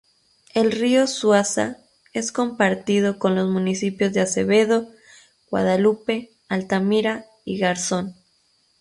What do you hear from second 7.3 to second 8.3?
y Garzón.